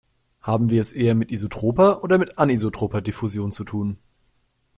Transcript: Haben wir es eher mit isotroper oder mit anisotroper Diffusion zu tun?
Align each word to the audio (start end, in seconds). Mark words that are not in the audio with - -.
Haben 0.41 0.71
wir 0.71 0.81
es 0.81 0.91
eher 0.93 1.13
mit 1.13 1.29
isotroper 1.31 2.03
oder 2.03 2.17
mit 2.17 2.39
anisotroper 2.39 3.01
Diffusion 3.01 3.51
zu 3.51 3.63
tun? 3.63 3.99